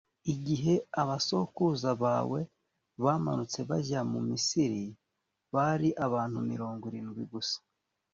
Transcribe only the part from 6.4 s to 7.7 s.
mirongo irindwi gusa;